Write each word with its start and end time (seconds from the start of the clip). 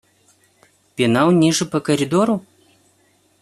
Пенал 0.95 1.29
ниже 1.31 1.65
по 1.67 1.79
коридору? 1.79 2.41